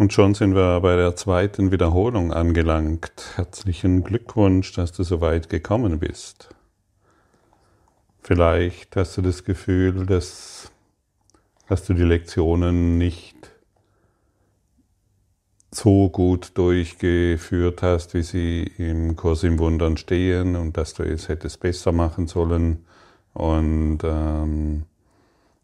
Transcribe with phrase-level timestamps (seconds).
[0.00, 3.32] Und schon sind wir bei der zweiten Wiederholung angelangt.
[3.34, 6.48] Herzlichen Glückwunsch, dass du so weit gekommen bist.
[8.22, 10.72] Vielleicht hast du das Gefühl, dass,
[11.68, 13.36] dass du die Lektionen nicht
[15.70, 21.28] so gut durchgeführt hast, wie sie im Kurs im Wundern stehen und dass du es
[21.28, 22.86] hättest besser machen sollen
[23.34, 24.86] und ähm,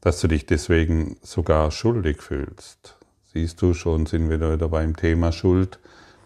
[0.03, 2.96] dass du dich deswegen sogar schuldig fühlst.
[3.37, 5.79] Siehst du, schon sind wir wieder beim Thema Schuld.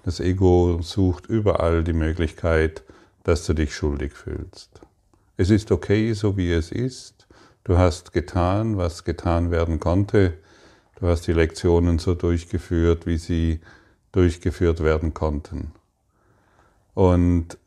[0.05, 2.85] Das Ego sucht überall die Möglichkeit,
[3.25, 4.81] dass du dich schuldig fühlst.
[5.37, 7.27] Es ist okay, so wie es ist.
[7.65, 10.35] Du hast getan, was getan werden konnte.
[11.01, 13.59] Du hast die Lektionen so durchgeführt, wie sie
[14.13, 15.73] durchgeführt werden konnten.
[16.95, 17.59] Und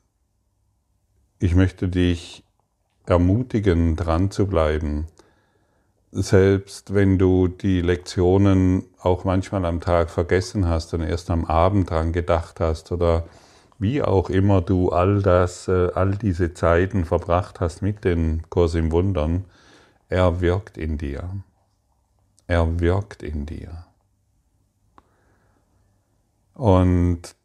[1.40, 2.46] ich möchte dich
[3.06, 5.08] ermutigen, dran zu bleiben,
[6.16, 11.90] selbst wenn du die Lektionen auch manchmal am Tag vergessen hast und erst am Abend
[11.90, 13.26] dran gedacht hast oder
[13.80, 18.76] wie auch immer du all das, äh, all diese Zeiten verbracht hast mit den Kurs
[18.76, 19.46] im Wundern,
[20.08, 21.30] er wirkt in dir.
[22.46, 23.86] Er wirkt in dir.
[26.54, 27.36] Und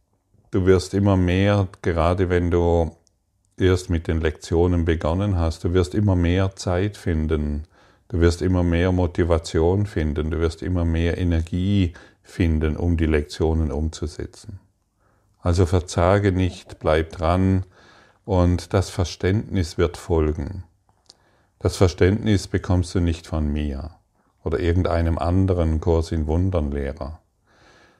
[0.50, 2.94] du wirst immer mehr, gerade wenn du
[3.56, 7.64] erst mit den Lektionen begonnen hast, du wirst immer mehr Zeit finden,
[8.08, 11.92] Du wirst immer mehr Motivation finden, du wirst immer mehr Energie
[12.22, 14.60] finden, um die Lektionen umzusetzen.
[15.40, 17.64] Also verzage nicht, bleib dran
[18.24, 20.64] und das Verständnis wird folgen.
[21.58, 23.90] Das Verständnis bekommst du nicht von mir
[24.42, 27.20] oder irgendeinem anderen Kurs in Wundern Lehrer.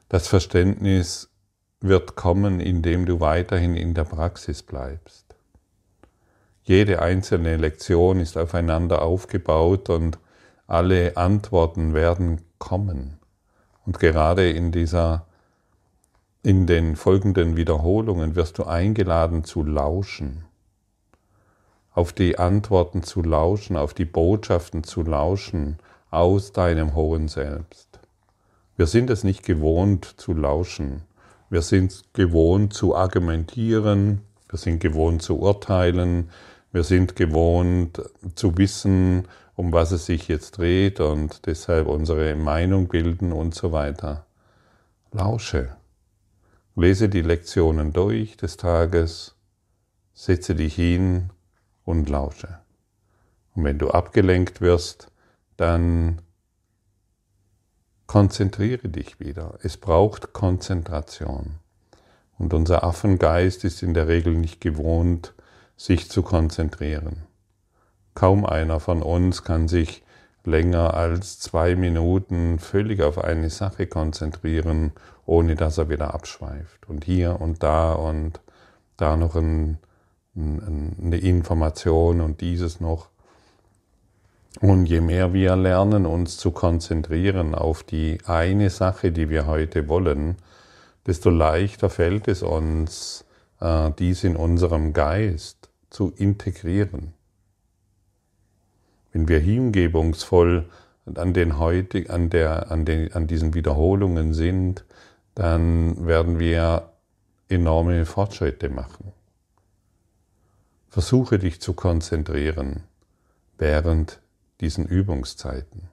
[0.08, 1.28] Das Verständnis
[1.80, 5.27] wird kommen, indem du weiterhin in der Praxis bleibst.
[6.68, 10.18] Jede einzelne Lektion ist aufeinander aufgebaut und
[10.66, 13.16] alle Antworten werden kommen.
[13.86, 15.24] Und gerade in dieser,
[16.42, 20.44] in den folgenden Wiederholungen wirst du eingeladen zu lauschen,
[21.94, 25.78] auf die Antworten zu lauschen, auf die Botschaften zu lauschen
[26.10, 27.98] aus deinem hohen Selbst.
[28.76, 31.00] Wir sind es nicht gewohnt zu lauschen.
[31.48, 34.20] Wir sind gewohnt zu argumentieren,
[34.50, 36.28] wir sind gewohnt zu urteilen,
[36.72, 38.02] wir sind gewohnt
[38.34, 43.72] zu wissen, um was es sich jetzt dreht und deshalb unsere Meinung bilden und so
[43.72, 44.26] weiter.
[45.12, 45.76] Lausche.
[46.76, 49.34] Lese die Lektionen durch des Tages,
[50.14, 51.30] setze dich hin
[51.84, 52.60] und lausche.
[53.54, 55.10] Und wenn du abgelenkt wirst,
[55.56, 56.20] dann
[58.06, 59.58] konzentriere dich wieder.
[59.62, 61.56] Es braucht Konzentration.
[62.38, 65.34] Und unser Affengeist ist in der Regel nicht gewohnt,
[65.78, 67.22] sich zu konzentrieren.
[68.14, 70.02] Kaum einer von uns kann sich
[70.44, 74.92] länger als zwei Minuten völlig auf eine Sache konzentrieren,
[75.24, 76.88] ohne dass er wieder abschweift.
[76.88, 78.40] Und hier und da und
[78.96, 79.78] da noch ein,
[80.34, 83.08] ein, eine Information und dieses noch.
[84.60, 89.86] Und je mehr wir lernen, uns zu konzentrieren auf die eine Sache, die wir heute
[89.88, 90.36] wollen,
[91.06, 93.24] desto leichter fällt es uns,
[93.60, 95.57] äh, dies in unserem Geist
[95.90, 97.14] zu integrieren.
[99.12, 100.68] Wenn wir hingebungsvoll
[101.14, 104.84] an, den heutig, an, der, an, den, an diesen Wiederholungen sind,
[105.34, 106.92] dann werden wir
[107.48, 109.12] enorme Fortschritte machen.
[110.88, 112.84] Versuche dich zu konzentrieren
[113.56, 114.20] während
[114.60, 115.88] diesen Übungszeiten.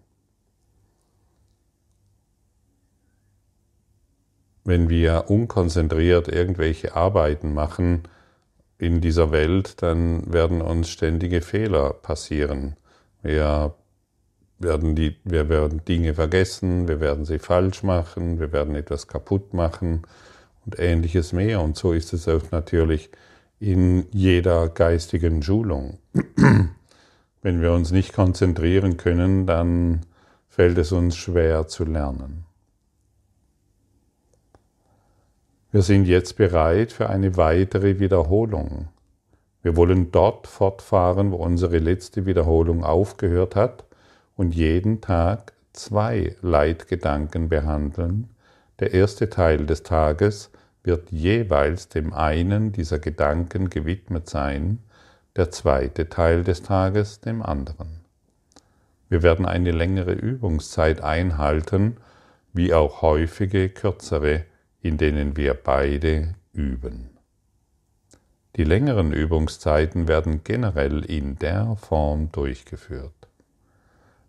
[4.64, 8.04] Wenn wir unkonzentriert irgendwelche Arbeiten machen,
[8.78, 12.75] in dieser Welt, dann werden uns ständige Fehler passieren.
[13.22, 13.74] Wir
[14.59, 19.53] werden, die, wir werden Dinge vergessen, wir werden sie falsch machen, wir werden etwas kaputt
[19.53, 20.03] machen
[20.66, 21.62] und ähnliches mehr.
[21.62, 23.09] Und so ist es auch natürlich
[23.59, 26.00] in jeder geistigen Schulung.
[27.41, 30.02] Wenn wir uns nicht konzentrieren können, dann
[30.50, 32.45] fällt es uns schwer zu lernen.
[35.76, 38.88] Wir sind jetzt bereit für eine weitere Wiederholung.
[39.62, 43.84] Wir wollen dort fortfahren, wo unsere letzte Wiederholung aufgehört hat
[44.38, 48.30] und jeden Tag zwei Leitgedanken behandeln.
[48.80, 50.50] Der erste Teil des Tages
[50.84, 54.80] wird jeweils dem einen dieser Gedanken gewidmet sein,
[55.36, 58.00] der zweite Teil des Tages dem anderen.
[59.10, 61.98] Wir werden eine längere Übungszeit einhalten,
[62.54, 64.46] wie auch häufige kürzere
[64.85, 67.09] in denen wir beide üben.
[68.55, 73.28] Die längeren Übungszeiten werden generell in der Form durchgeführt.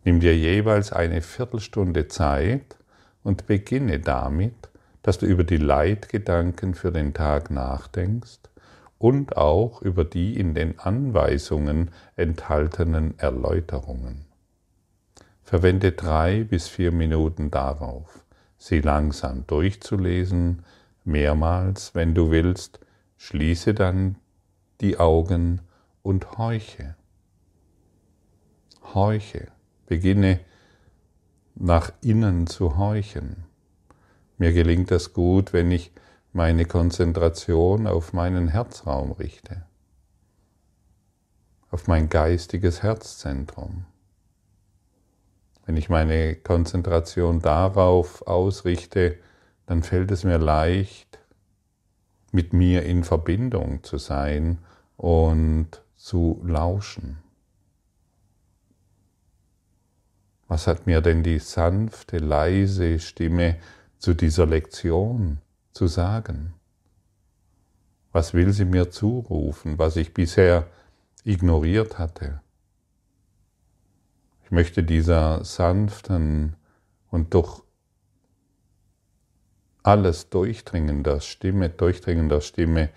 [0.05, 2.77] Nimm dir jeweils eine Viertelstunde Zeit
[3.23, 4.71] und beginne damit,
[5.03, 8.41] dass du über die Leitgedanken für den Tag nachdenkst
[8.97, 14.25] und auch über die in den Anweisungen enthaltenen Erläuterungen.
[15.43, 18.26] Verwende drei bis vier Minuten darauf,
[18.59, 20.65] sie langsam durchzulesen,
[21.05, 22.81] mehrmals, wenn du willst,
[23.17, 24.17] schließe dann
[24.81, 25.61] die Augen
[26.03, 26.97] und horche.
[28.95, 29.49] Horche,
[29.87, 30.41] beginne
[31.55, 33.45] nach innen zu horchen.
[34.39, 35.93] Mir gelingt das gut, wenn ich
[36.33, 39.63] meine Konzentration auf meinen Herzraum richte,
[41.71, 43.87] auf mein geistiges Herzzentrum.
[45.67, 49.19] Wenn ich meine Konzentration darauf ausrichte,
[49.67, 51.19] dann fällt es mir leicht,
[52.31, 54.59] mit mir in Verbindung zu sein
[54.97, 57.19] und zu lauschen.
[60.47, 63.57] Was hat mir denn die sanfte, leise Stimme
[63.99, 65.39] zu dieser Lektion
[65.73, 66.55] zu sagen?
[68.13, 70.69] Was will sie mir zurufen, was ich bisher
[71.25, 72.41] ignoriert hatte?
[74.47, 76.55] Ich möchte dieser sanften
[77.11, 77.65] und doch
[79.83, 82.91] alles durchdringender Stimme, durchdringender Stimme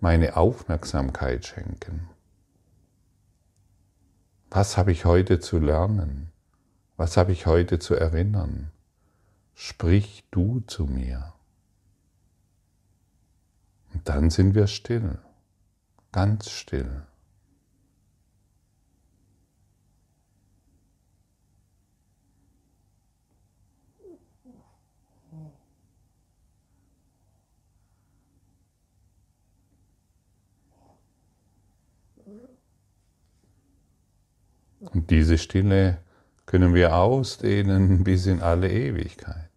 [0.00, 2.08] meine Aufmerksamkeit schenken.
[4.48, 6.32] Was habe ich heute zu lernen?
[6.96, 8.72] Was habe ich heute zu erinnern?
[9.52, 11.34] Sprich du zu mir.
[13.92, 15.18] Und dann sind wir still,
[16.12, 17.02] ganz still.
[34.90, 35.98] Und diese Stille
[36.44, 39.48] können wir ausdehnen bis in alle Ewigkeit.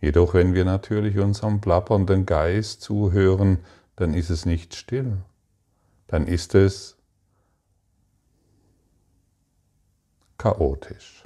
[0.00, 3.58] Jedoch wenn wir natürlich unserem plappernden Geist zuhören,
[3.96, 5.18] dann ist es nicht still,
[6.06, 6.96] dann ist es
[10.38, 11.24] chaotisch.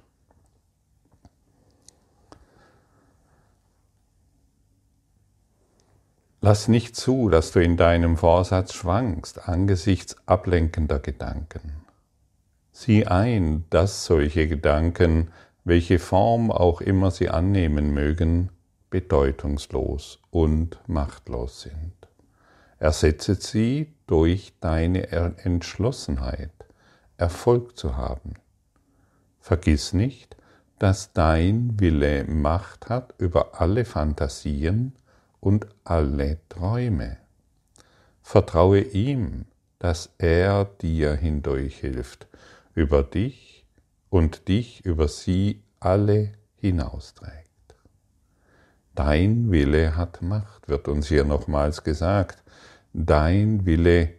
[6.46, 11.72] Lass nicht zu, dass du in deinem Vorsatz schwankst angesichts ablenkender Gedanken.
[12.70, 15.30] Sieh ein, dass solche Gedanken,
[15.64, 18.50] welche Form auch immer sie annehmen mögen,
[18.90, 21.94] bedeutungslos und machtlos sind.
[22.78, 26.52] Ersetze sie durch deine Entschlossenheit,
[27.16, 28.34] Erfolg zu haben.
[29.40, 30.36] Vergiss nicht,
[30.78, 34.92] dass dein Wille Macht hat über alle Fantasien
[35.44, 37.18] und alle Träume.
[38.22, 39.44] Vertraue ihm,
[39.78, 42.26] dass er dir hindurch hilft,
[42.74, 43.66] über dich
[44.08, 47.50] und dich über sie alle hinausträgt.
[48.94, 52.42] Dein Wille hat Macht, wird uns hier nochmals gesagt.
[52.94, 54.14] Dein Wille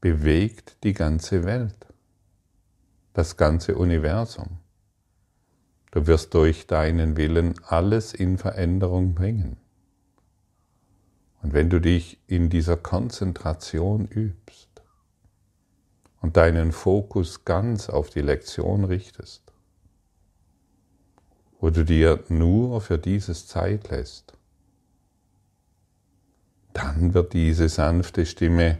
[0.00, 1.86] bewegt die ganze Welt,
[3.14, 4.58] das ganze Universum.
[5.90, 9.56] Du wirst durch deinen Willen alles in Veränderung bringen.
[11.42, 14.68] Und wenn du dich in dieser Konzentration übst
[16.20, 19.42] und deinen Fokus ganz auf die Lektion richtest,
[21.60, 24.36] wo du dir nur für dieses Zeit lässt,
[26.72, 28.78] dann wird diese sanfte Stimme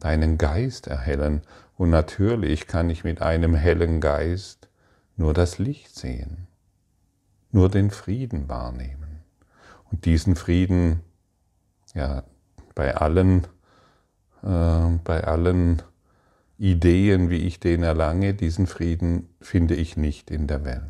[0.00, 1.42] deinen Geist erhellen.
[1.76, 4.68] Und natürlich kann ich mit einem hellen Geist
[5.16, 6.48] nur das Licht sehen,
[7.52, 9.20] nur den Frieden wahrnehmen.
[9.90, 11.00] Und diesen Frieden,
[11.94, 12.22] ja,
[12.74, 13.46] bei allen,
[14.42, 15.82] äh, bei allen
[16.58, 20.82] Ideen, wie ich den erlange, diesen Frieden finde ich nicht in der Welt.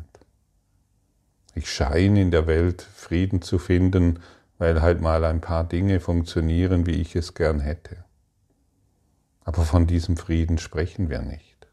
[1.55, 4.19] Ich scheine in der Welt Frieden zu finden,
[4.57, 8.03] weil halt mal ein paar Dinge funktionieren, wie ich es gern hätte.
[9.43, 11.67] Aber von diesem Frieden sprechen wir nicht.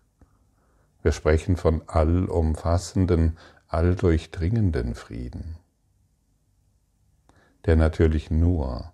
[1.03, 5.57] Wir sprechen von allumfassenden, alldurchdringenden Frieden,
[7.65, 8.93] der natürlich nur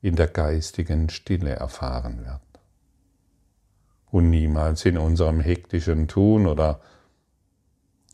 [0.00, 2.40] in der geistigen Stille erfahren wird
[4.10, 6.80] und niemals in unserem hektischen Tun oder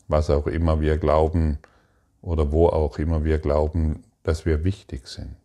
[0.07, 1.59] was auch immer wir glauben,
[2.25, 5.37] oder wo auch immer wir glauben, dass wir wichtig sind.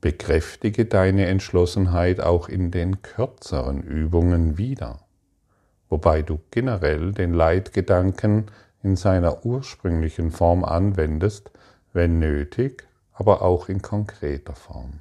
[0.00, 5.00] Bekräftige deine Entschlossenheit auch in den kürzeren Übungen wieder,
[5.88, 8.46] wobei du generell den Leitgedanken
[8.82, 11.50] in seiner ursprünglichen Form anwendest,
[11.96, 15.00] wenn nötig, aber auch in konkreter Form.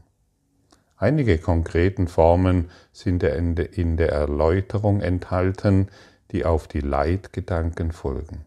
[0.97, 5.89] Einige konkreten Formen sind in der Erläuterung enthalten,
[6.31, 8.45] die auf die Leitgedanken folgen.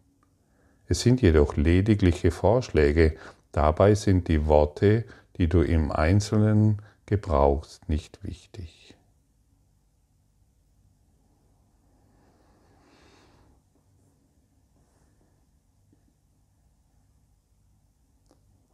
[0.89, 3.15] Es sind jedoch ledigliche Vorschläge,
[3.53, 5.05] dabei sind die Worte,
[5.37, 8.97] die du im Einzelnen gebrauchst, nicht wichtig.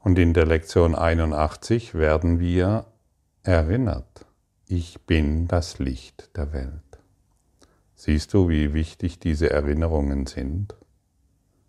[0.05, 2.85] Und in der Lektion 81 werden wir
[3.43, 4.27] erinnert,
[4.67, 6.73] ich bin das Licht der Welt.
[7.95, 10.75] Siehst du, wie wichtig diese Erinnerungen sind?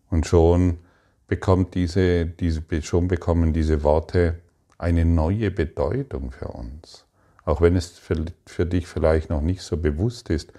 [0.09, 0.79] Und schon
[1.27, 4.41] bekommt diese, diese, schon bekommen diese Worte
[4.77, 7.05] eine neue Bedeutung für uns.
[7.45, 10.51] Auch wenn es für, für dich vielleicht noch nicht so bewusst ist,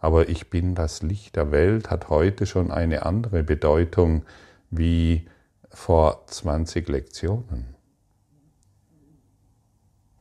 [0.00, 4.26] aber ich bin das Licht der Welt hat heute schon eine andere Bedeutung
[4.70, 5.26] wie
[5.72, 7.74] vor 20 Lektionen.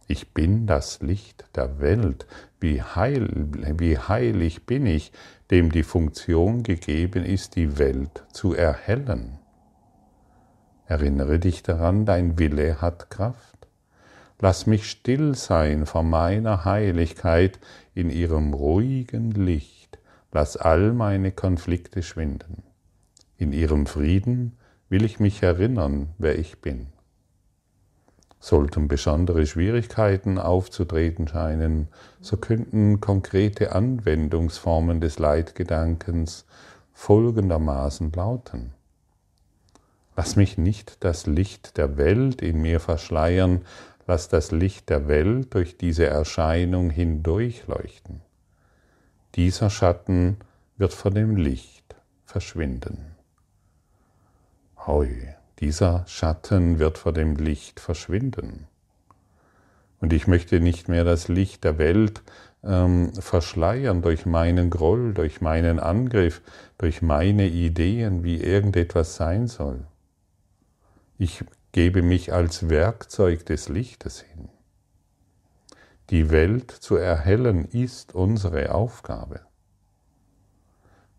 [0.07, 2.27] Ich bin das Licht der Welt.
[2.59, 3.29] Wie, heil,
[3.77, 5.13] wie heilig bin ich,
[5.51, 9.39] dem die Funktion gegeben ist, die Welt zu erhellen.
[10.85, 13.67] Erinnere dich daran, dein Wille hat Kraft.
[14.39, 17.59] Lass mich still sein vor meiner Heiligkeit
[17.93, 19.99] in ihrem ruhigen Licht.
[20.33, 22.63] Lass all meine Konflikte schwinden.
[23.37, 24.57] In ihrem Frieden
[24.91, 26.87] will ich mich erinnern, wer ich bin.
[28.41, 31.87] Sollten besondere Schwierigkeiten aufzutreten scheinen,
[32.19, 36.45] so könnten konkrete Anwendungsformen des Leitgedankens
[36.91, 38.73] folgendermaßen lauten.
[40.17, 43.61] Lass mich nicht das Licht der Welt in mir verschleiern,
[44.07, 48.19] lass das Licht der Welt durch diese Erscheinung hindurchleuchten.
[49.35, 50.35] Dieser Schatten
[50.75, 51.95] wird vor dem Licht
[52.25, 53.20] verschwinden.
[54.87, 58.65] Hoi, dieser Schatten wird vor dem Licht verschwinden.
[59.99, 62.23] Und ich möchte nicht mehr das Licht der Welt
[62.63, 66.41] ähm, verschleiern durch meinen Groll, durch meinen Angriff,
[66.79, 69.85] durch meine Ideen, wie irgendetwas sein soll.
[71.19, 74.49] Ich gebe mich als Werkzeug des Lichtes hin.
[76.09, 79.41] Die Welt zu erhellen ist unsere Aufgabe.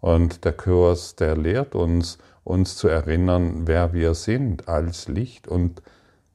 [0.00, 5.83] Und der Kurs, der lehrt uns, uns zu erinnern, wer wir sind als Licht und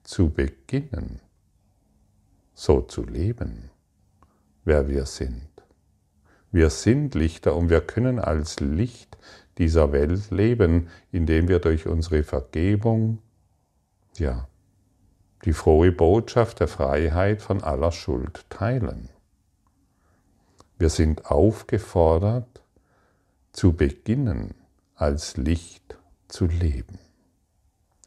[0.03, 1.19] zu beginnen,
[2.53, 3.69] so zu leben,
[4.63, 5.47] wer wir sind.
[6.51, 9.17] Wir sind Lichter und wir können als Licht
[9.57, 13.19] dieser Welt leben, indem wir durch unsere Vergebung,
[14.15, 14.47] ja,
[15.45, 19.09] die frohe Botschaft der Freiheit von aller Schuld teilen.
[20.79, 22.61] Wir sind aufgefordert,
[23.51, 24.53] zu beginnen,
[24.97, 25.95] als Licht
[26.27, 26.97] zu leben.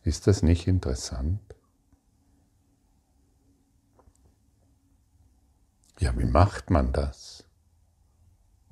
[0.02, 1.40] Ist das nicht interessant?
[6.00, 7.44] Ja, wie macht man das?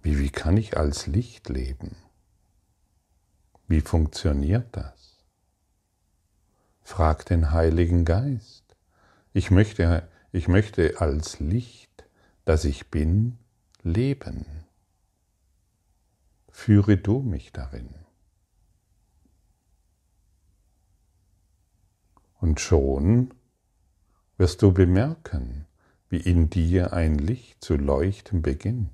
[0.03, 1.95] Wie, wie kann ich als Licht leben?
[3.69, 5.25] Wie funktioniert das?
[6.83, 8.65] Frag den Heiligen Geist.
[9.33, 12.05] Ich möchte, ich möchte als Licht,
[12.45, 13.39] das ich bin,
[13.85, 14.45] leben.
[16.51, 18.08] Führe du mich darin.
[22.39, 23.35] Und schon
[24.37, 25.67] wirst du bemerken,
[26.09, 28.91] wie in dir ein Licht zu leuchten beginnt,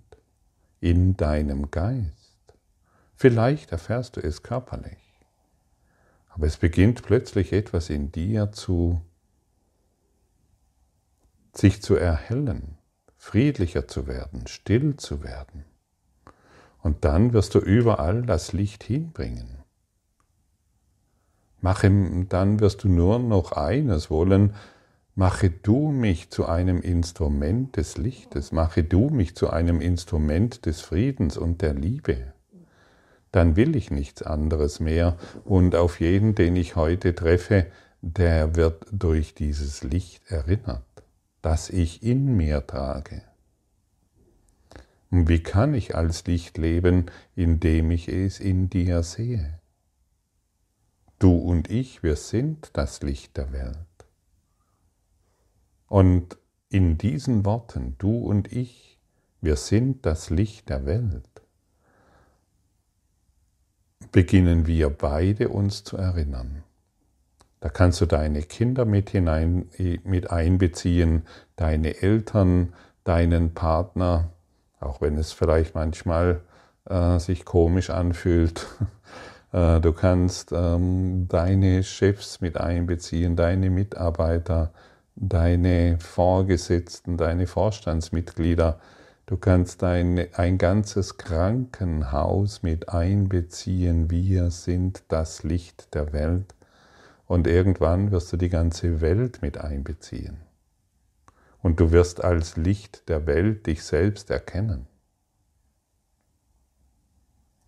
[0.80, 2.40] in deinem Geist.
[3.14, 5.20] Vielleicht erfährst du es körperlich,
[6.30, 9.00] aber es beginnt plötzlich etwas in dir zu
[11.56, 12.78] sich zu erhellen,
[13.16, 15.64] friedlicher zu werden, still zu werden.
[16.82, 19.63] Und dann wirst du überall das Licht hinbringen.
[21.64, 21.90] Mache,
[22.28, 24.52] dann wirst du nur noch eines wollen,
[25.14, 30.82] mache du mich zu einem Instrument des Lichtes, mache du mich zu einem Instrument des
[30.82, 32.34] Friedens und der Liebe.
[33.32, 35.16] Dann will ich nichts anderes mehr
[35.46, 37.64] und auf jeden, den ich heute treffe,
[38.02, 40.84] der wird durch dieses Licht erinnert,
[41.40, 43.22] das ich in mir trage.
[45.10, 49.60] Und wie kann ich als Licht leben, indem ich es in dir sehe?
[51.18, 53.76] Du und ich, wir sind das Licht der Welt.
[55.88, 56.36] Und
[56.68, 58.98] in diesen Worten, du und ich,
[59.40, 61.28] wir sind das Licht der Welt,
[64.10, 66.64] beginnen wir beide uns zu erinnern.
[67.60, 69.70] Da kannst du deine Kinder mit hinein,
[70.04, 71.22] mit einbeziehen,
[71.56, 74.30] deine Eltern, deinen Partner,
[74.80, 76.40] auch wenn es vielleicht manchmal
[76.84, 78.66] äh, sich komisch anfühlt.
[79.54, 84.72] Äh, du kannst ähm, deine Chefs mit einbeziehen, deine Mitarbeiter,
[85.14, 88.80] deine Vorgesetzten, deine Vorstandsmitglieder.
[89.26, 94.10] Du kannst ein, ein ganzes Krankenhaus mit einbeziehen.
[94.10, 96.54] Wir sind das Licht der Welt.
[97.26, 100.38] Und irgendwann wirst du die ganze Welt mit einbeziehen.
[101.62, 104.86] Und du wirst als Licht der Welt dich selbst erkennen.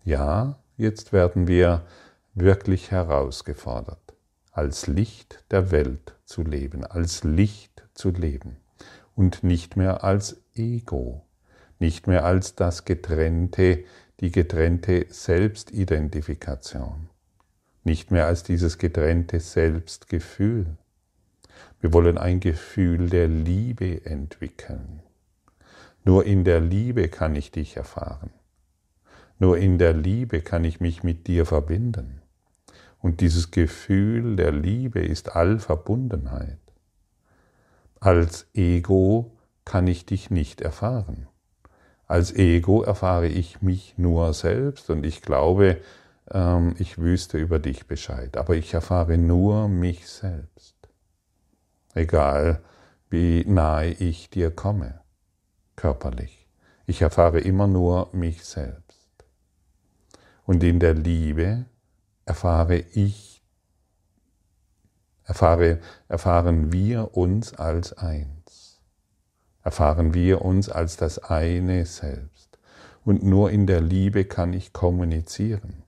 [0.03, 1.85] Ja, jetzt werden wir
[2.33, 4.15] wirklich herausgefordert,
[4.51, 8.57] als Licht der Welt zu leben, als Licht zu leben
[9.15, 11.25] und nicht mehr als Ego,
[11.79, 13.83] nicht mehr als das getrennte,
[14.19, 17.09] die getrennte Selbstidentifikation,
[17.83, 20.77] nicht mehr als dieses getrennte Selbstgefühl.
[21.79, 25.01] Wir wollen ein Gefühl der Liebe entwickeln.
[26.03, 28.31] Nur in der Liebe kann ich dich erfahren.
[29.39, 32.21] Nur in der Liebe kann ich mich mit dir verbinden.
[32.99, 36.59] Und dieses Gefühl der Liebe ist Allverbundenheit.
[37.99, 41.27] Als Ego kann ich dich nicht erfahren.
[42.07, 45.77] Als Ego erfahre ich mich nur selbst und ich glaube,
[46.31, 48.37] ähm, ich wüsste über dich Bescheid.
[48.37, 50.75] Aber ich erfahre nur mich selbst.
[51.93, 52.61] Egal,
[53.09, 55.01] wie nahe ich dir komme,
[55.75, 56.47] körperlich.
[56.85, 58.86] Ich erfahre immer nur mich selbst.
[60.47, 61.65] Und in der Liebe
[62.25, 63.43] erfahre ich,
[65.25, 68.79] erfahre, erfahren wir uns als eins.
[69.61, 72.57] Erfahren wir uns als das eine Selbst.
[73.03, 75.83] Und nur in der Liebe kann ich kommunizieren.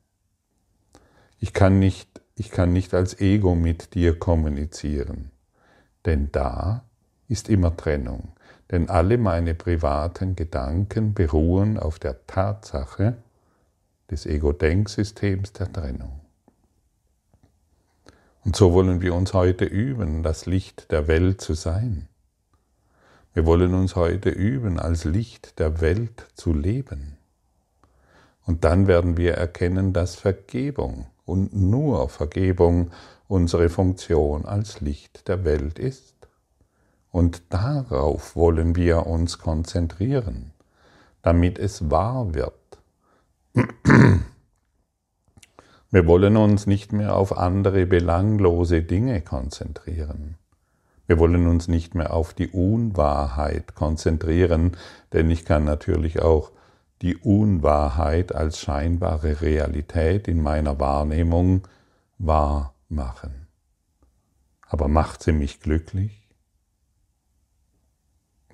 [1.40, 5.32] Ich kann nicht, ich kann nicht als Ego mit dir kommunizieren,
[6.06, 6.84] denn da
[7.30, 8.34] ist immer Trennung.
[8.72, 13.24] Denn alle meine privaten Gedanken beruhen auf der Tatsache
[14.12, 16.20] des Ego-Denksystems der Trennung.
[18.44, 22.08] Und so wollen wir uns heute üben, das Licht der Welt zu sein.
[23.34, 27.18] Wir wollen uns heute üben, als Licht der Welt zu leben.
[28.46, 32.92] Und dann werden wir erkennen, dass Vergebung und nur Vergebung
[33.28, 36.16] unsere Funktion als Licht der Welt ist.
[37.12, 40.52] Und darauf wollen wir uns konzentrieren,
[41.22, 42.54] damit es wahr wird.
[45.92, 50.38] Wir wollen uns nicht mehr auf andere belanglose Dinge konzentrieren.
[51.08, 54.78] Wir wollen uns nicht mehr auf die Unwahrheit konzentrieren,
[55.14, 56.52] denn ich kann natürlich auch
[57.02, 61.68] die Unwahrheit als scheinbare Realität in meiner Wahrnehmung
[62.20, 63.48] wahr machen.
[64.68, 66.30] Aber macht sie mich glücklich?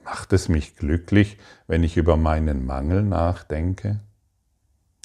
[0.06, 4.00] Macht es mich glücklich, wenn ich über meinen Mangel nachdenke?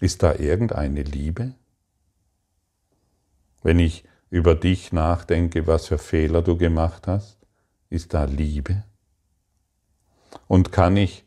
[0.00, 1.54] Ist da irgendeine Liebe?
[3.62, 7.38] Wenn ich über dich nachdenke, was für Fehler du gemacht hast,
[7.90, 8.84] ist da Liebe?
[10.46, 11.24] Und kann ich,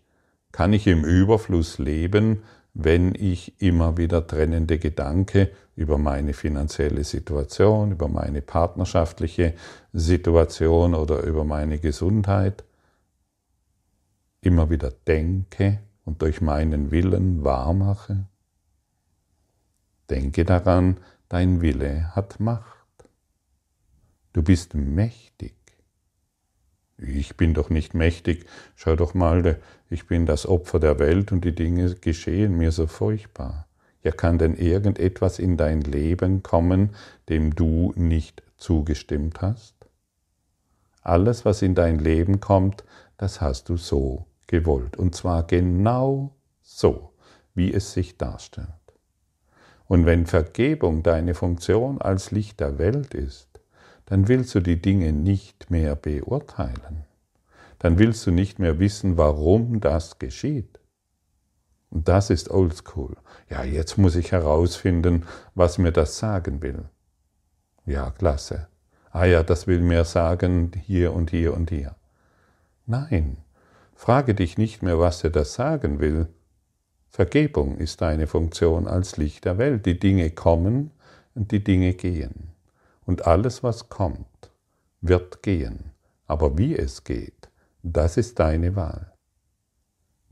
[0.52, 2.44] kann ich im Überfluss leben,
[2.74, 9.54] wenn ich immer wieder trennende Gedanken über meine finanzielle Situation, über meine partnerschaftliche
[9.92, 12.64] Situation oder über meine Gesundheit
[14.42, 18.26] immer wieder denke und durch meinen Willen wahrmache?
[20.10, 20.98] Denke daran,
[21.34, 23.10] Dein Wille hat Macht.
[24.34, 25.56] Du bist mächtig.
[27.00, 28.46] Ich bin doch nicht mächtig.
[28.76, 32.86] Schau doch mal, ich bin das Opfer der Welt und die Dinge geschehen mir so
[32.86, 33.68] furchtbar.
[34.04, 36.92] Ja, kann denn irgendetwas in dein Leben kommen,
[37.30, 39.74] dem du nicht zugestimmt hast?
[41.02, 42.84] Alles, was in dein Leben kommt,
[43.18, 44.98] das hast du so gewollt.
[44.98, 47.16] Und zwar genau so,
[47.56, 48.83] wie es sich darstellt.
[49.94, 53.62] Und wenn Vergebung deine Funktion als Licht der Welt ist,
[54.08, 57.06] dann willst du die Dinge nicht mehr beurteilen.
[57.78, 60.80] Dann willst du nicht mehr wissen, warum das geschieht.
[61.92, 63.18] Und das ist oldschool.
[63.52, 66.86] Ja, jetzt muss ich herausfinden, was mir das sagen will.
[67.86, 68.70] Ja, klasse.
[69.12, 71.96] Ah ja, das will mir sagen hier und hier und hier.
[72.88, 73.38] Nein,
[73.94, 76.30] frage dich nicht mehr, was dir das sagen will,
[77.14, 79.86] Vergebung ist deine Funktion als Licht der Welt.
[79.86, 80.90] Die Dinge kommen
[81.36, 82.50] und die Dinge gehen.
[83.06, 84.52] Und alles, was kommt,
[85.00, 85.92] wird gehen.
[86.26, 87.50] Aber wie es geht,
[87.84, 89.14] das ist deine Wahl.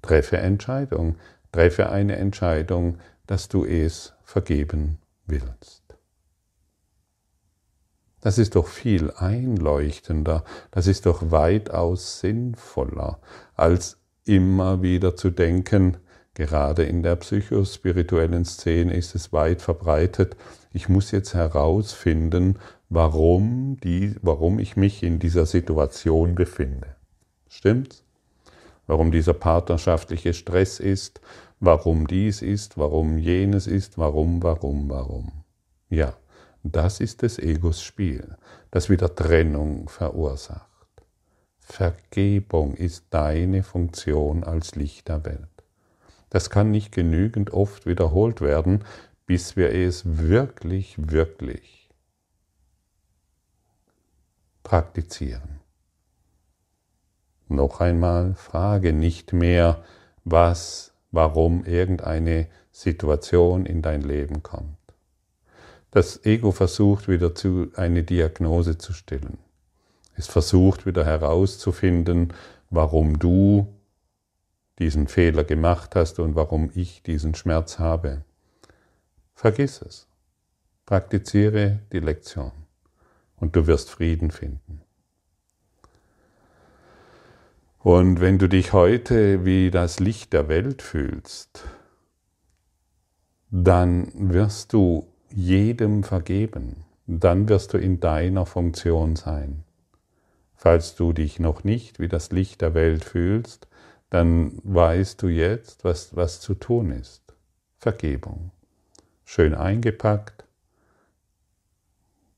[0.02, 1.18] Treffe Entscheidung,
[1.52, 5.84] treffe eine Entscheidung, dass du es vergeben willst.
[8.22, 13.20] Das ist doch viel einleuchtender, das ist doch weitaus sinnvoller,
[13.54, 15.98] als immer wieder zu denken,
[16.34, 20.38] Gerade in der psychospirituellen Szene ist es weit verbreitet.
[20.72, 22.58] Ich muss jetzt herausfinden,
[22.90, 26.96] warum, die, warum ich mich in dieser Situation befinde.
[27.50, 28.06] Stimmt's?
[28.92, 31.22] warum dieser partnerschaftliche Stress ist,
[31.62, 35.32] warum dies ist, warum jenes ist, warum, warum, warum.
[35.90, 36.14] Ja,
[36.64, 38.36] das ist des Egos Spiel,
[38.70, 40.68] das wieder Trennung verursacht.
[41.60, 45.51] Vergebung ist deine Funktion als Licht der Welt.
[46.32, 48.86] Das kann nicht genügend oft wiederholt werden,
[49.28, 51.90] bis wir es wirklich, wirklich
[54.64, 55.60] praktizieren.
[57.50, 59.84] Noch einmal, frage nicht mehr,
[60.24, 64.78] was, warum irgendeine Situation in dein Leben kommt.
[65.92, 69.38] Das Ego versucht wieder zu, eine Diagnose zu stellen.
[70.16, 72.34] Es versucht wieder herauszufinden,
[72.70, 73.68] warum du
[74.82, 78.26] diesen Fehler gemacht hast und warum ich diesen Schmerz habe.
[79.36, 80.08] Vergiss es.
[80.88, 82.52] Praktiziere die Lektion
[83.38, 84.82] und du wirst Frieden finden.
[87.78, 91.64] Und wenn du dich heute wie das Licht der Welt fühlst,
[93.52, 96.86] dann wirst du jedem vergeben.
[97.06, 99.64] Dann wirst du in deiner Funktion sein.
[100.56, 103.68] Falls du dich noch nicht wie das Licht der Welt fühlst,
[104.12, 107.34] dann weißt du jetzt, was, was zu tun ist.
[107.80, 108.52] Vergebung.
[109.26, 110.46] Schön eingepackt,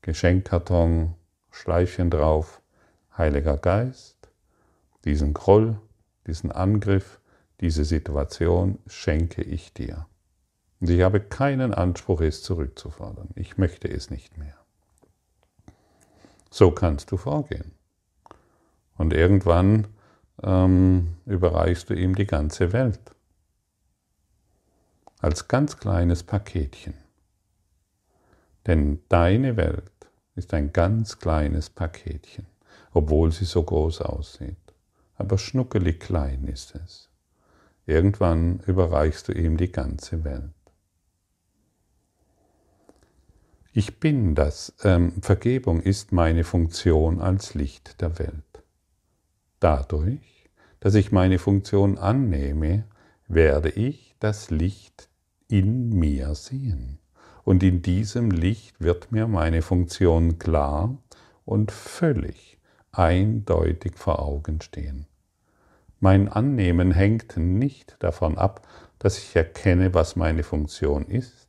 [0.00, 1.14] Geschenkkarton,
[1.50, 2.62] Schleifchen drauf,
[3.16, 4.14] Heiliger Geist
[5.04, 5.78] diesen Groll,
[6.26, 7.20] diesen Angriff,
[7.60, 10.06] diese Situation schenke ich dir.
[10.80, 13.28] Und ich habe keinen Anspruch, es zurückzufordern.
[13.34, 14.56] Ich möchte es nicht mehr.
[16.50, 17.72] So kannst du vorgehen.
[18.96, 19.86] Und irgendwann
[20.44, 23.00] ähm, überreichst du ihm die ganze Welt.
[25.20, 26.94] Als ganz kleines Paketchen.
[28.66, 29.90] Denn deine Welt
[30.34, 32.46] ist ein ganz kleines Paketchen,
[32.92, 34.56] obwohl sie so groß aussieht
[35.16, 37.08] aber schnuckelig klein ist es.
[37.86, 40.50] Irgendwann überreichst du ihm die ganze Welt.
[43.72, 44.74] Ich bin das.
[44.84, 48.62] Ähm, Vergebung ist meine Funktion als Licht der Welt.
[49.60, 50.33] Dadurch,
[50.84, 52.84] dass ich meine Funktion annehme,
[53.26, 55.08] werde ich das Licht
[55.48, 56.98] in mir sehen.
[57.42, 60.94] Und in diesem Licht wird mir meine Funktion klar
[61.46, 62.58] und völlig
[62.92, 65.06] eindeutig vor Augen stehen.
[66.00, 68.68] Mein Annehmen hängt nicht davon ab,
[68.98, 71.48] dass ich erkenne, was meine Funktion ist,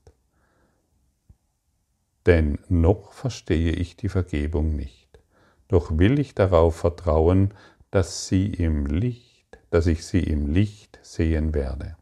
[2.25, 5.19] denn noch verstehe ich die Vergebung nicht.
[5.67, 7.53] Doch will ich darauf vertrauen,
[7.91, 11.95] dass sie im Licht, dass ich sie im Licht sehen werde.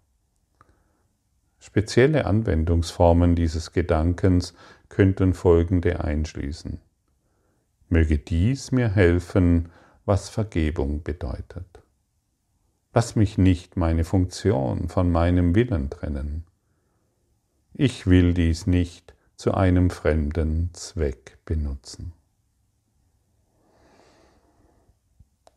[1.60, 4.54] Spezielle Anwendungsformen dieses Gedankens
[4.90, 6.80] könnten folgende einschließen.
[7.90, 9.70] Möge dies mir helfen,
[10.06, 11.82] was Vergebung bedeutet.
[12.94, 16.44] Lass mich nicht meine Funktion von meinem Willen trennen.
[17.74, 22.14] Ich will dies nicht zu einem fremden Zweck benutzen.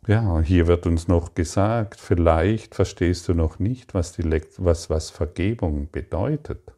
[0.06, 4.22] Ja, hier wird uns noch gesagt, vielleicht verstehst du noch nicht, was, die
[4.58, 6.72] was, was Vergebung bedeutet.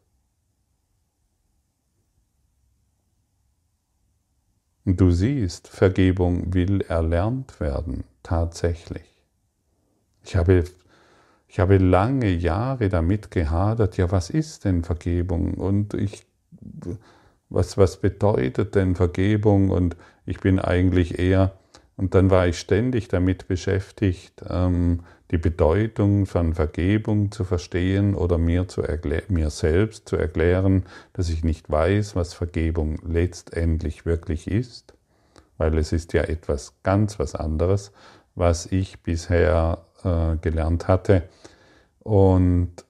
[4.85, 9.05] Du siehst, Vergebung will erlernt werden, tatsächlich.
[10.23, 10.63] Ich habe,
[11.47, 15.53] ich habe lange Jahre damit gehadert, ja, was ist denn Vergebung?
[15.53, 16.25] Und ich,
[17.49, 19.69] was, was bedeutet denn Vergebung?
[19.69, 21.53] Und ich bin eigentlich eher,
[21.99, 28.37] und dann war ich ständig damit beschäftigt, ähm, die Bedeutung von Vergebung zu verstehen oder
[28.37, 28.83] mir, zu
[29.27, 34.93] mir selbst zu erklären, dass ich nicht weiß, was Vergebung letztendlich wirklich ist,
[35.57, 37.91] weil es ist ja etwas ganz was anderes,
[38.33, 41.23] was ich bisher äh, gelernt hatte.
[41.99, 42.85] Und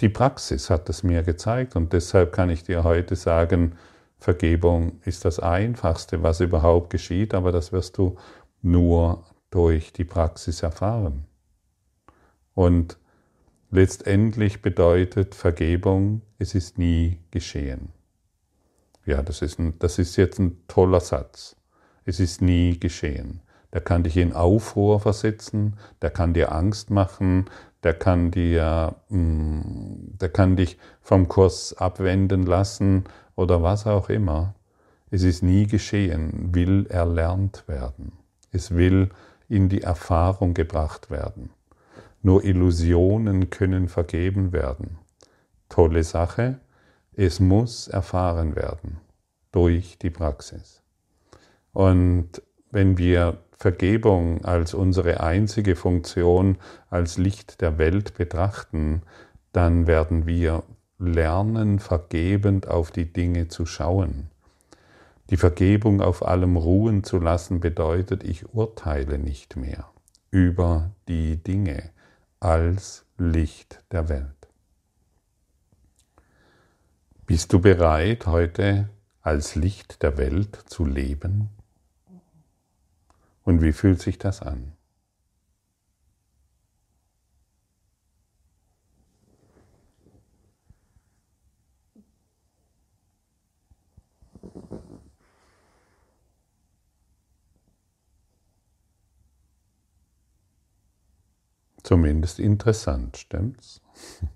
[0.00, 3.78] die Praxis hat es mir gezeigt und deshalb kann ich dir heute sagen,
[4.24, 8.16] Vergebung ist das Einfachste, was überhaupt geschieht, aber das wirst du
[8.62, 11.26] nur durch die Praxis erfahren.
[12.54, 12.96] Und
[13.70, 17.90] letztendlich bedeutet Vergebung, es ist nie geschehen.
[19.04, 21.56] Ja, das ist, ein, das ist jetzt ein toller Satz.
[22.06, 23.42] Es ist nie geschehen.
[23.74, 27.44] Der kann dich in Aufruhr versetzen, der kann dir Angst machen,
[27.82, 33.04] der kann dir, mm, der kann dich vom Kurs abwenden lassen
[33.36, 34.54] oder was auch immer.
[35.10, 38.12] Es ist nie geschehen, will erlernt werden.
[38.52, 39.10] Es will
[39.48, 41.50] in die Erfahrung gebracht werden.
[42.22, 44.98] Nur Illusionen können vergeben werden.
[45.68, 46.58] Tolle Sache,
[47.12, 48.98] es muss erfahren werden
[49.52, 50.82] durch die Praxis.
[51.72, 56.58] Und wenn wir Vergebung als unsere einzige Funktion,
[56.90, 59.02] als Licht der Welt betrachten,
[59.52, 60.64] dann werden wir
[61.06, 64.28] lernen, vergebend auf die Dinge zu schauen.
[65.30, 69.88] Die Vergebung auf allem ruhen zu lassen bedeutet, ich urteile nicht mehr
[70.30, 71.90] über die Dinge
[72.40, 74.48] als Licht der Welt.
[77.26, 78.90] Bist du bereit, heute
[79.22, 81.48] als Licht der Welt zu leben?
[83.44, 84.72] Und wie fühlt sich das an?
[101.84, 103.80] Zumindest interessant, stimmt's?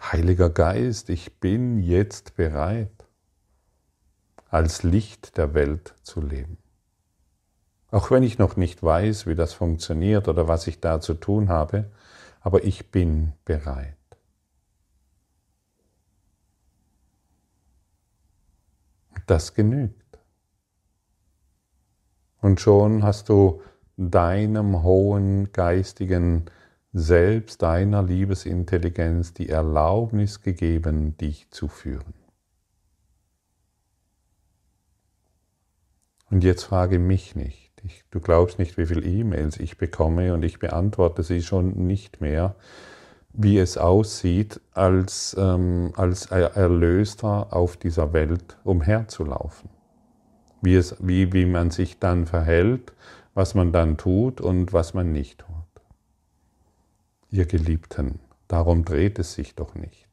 [0.00, 3.06] Heiliger Geist, ich bin jetzt bereit,
[4.50, 6.58] als Licht der Welt zu leben.
[7.90, 11.48] Auch wenn ich noch nicht weiß, wie das funktioniert oder was ich da zu tun
[11.48, 11.90] habe,
[12.40, 13.96] aber ich bin bereit.
[19.26, 20.18] Das genügt.
[22.42, 23.62] Und schon hast du
[23.96, 26.46] deinem hohen geistigen
[26.92, 32.12] Selbst, deiner Liebesintelligenz die Erlaubnis gegeben, dich zu führen.
[36.30, 37.72] Und jetzt frage mich nicht.
[37.84, 42.20] Ich, du glaubst nicht, wie viele E-Mails ich bekomme und ich beantworte sie schon nicht
[42.20, 42.54] mehr,
[43.32, 49.70] wie es aussieht, als, ähm, als Erlöster auf dieser Welt umherzulaufen.
[50.60, 52.92] Wie, es, wie, wie man sich dann verhält,
[53.34, 55.48] was man dann tut und was man nicht tut.
[57.30, 60.08] Ihr Geliebten, darum dreht es sich doch nicht.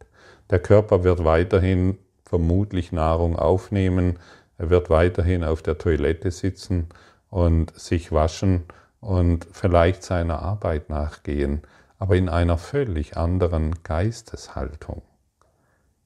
[0.49, 4.17] Der Körper wird weiterhin vermutlich Nahrung aufnehmen,
[4.57, 6.87] er wird weiterhin auf der Toilette sitzen
[7.29, 8.65] und sich waschen
[9.01, 11.61] und vielleicht seiner Arbeit nachgehen,
[11.97, 15.01] aber in einer völlig anderen Geisteshaltung,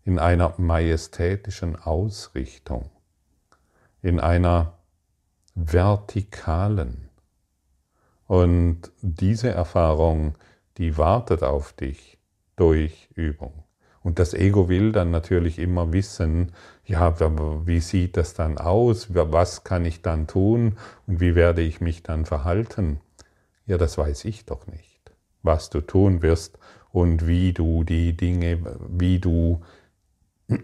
[0.03, 2.89] in einer majestätischen Ausrichtung,
[4.01, 4.73] in einer
[5.55, 7.09] vertikalen.
[8.27, 10.35] Und diese Erfahrung,
[10.77, 12.17] die wartet auf dich
[12.55, 13.63] durch Übung.
[14.01, 16.51] Und das Ego will dann natürlich immer wissen,
[16.85, 17.15] ja,
[17.65, 19.07] wie sieht das dann aus?
[19.13, 20.77] Was kann ich dann tun?
[21.07, 22.99] Und wie werde ich mich dann verhalten?
[23.65, 26.59] Ja, das weiß ich doch nicht, was du tun wirst
[26.91, 29.61] und wie du die Dinge, wie du,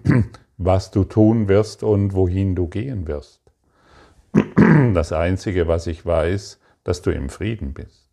[0.57, 3.48] was du tun wirst und wohin du gehen wirst.
[4.93, 8.09] Das Einzige, was ich weiß, dass du im Frieden bist.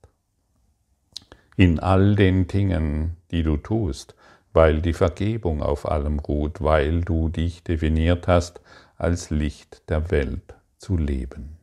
[1.56, 4.14] In all den Dingen, die du tust,
[4.52, 8.60] weil die Vergebung auf allem ruht, weil du dich definiert hast,
[8.96, 11.56] als Licht der Welt zu leben.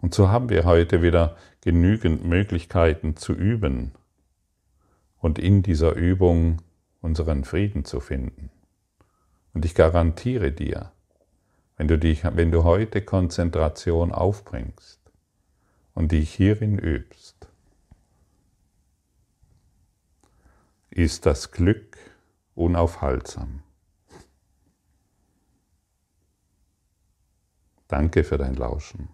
[0.00, 3.92] Und so haben wir heute wieder genügend Möglichkeiten zu üben
[5.18, 6.60] und in dieser Übung
[7.00, 8.50] unseren Frieden zu finden.
[9.54, 10.90] Und ich garantiere dir,
[11.76, 15.00] wenn du, dich, wenn du heute Konzentration aufbringst
[15.94, 17.48] und dich hierin übst,
[20.90, 21.96] ist das Glück
[22.54, 23.62] unaufhaltsam.
[27.88, 29.08] Danke für dein Lauschen.